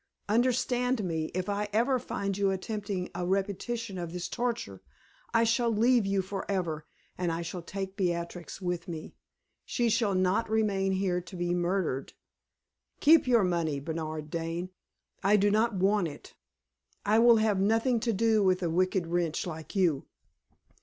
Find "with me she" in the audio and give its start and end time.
8.59-9.89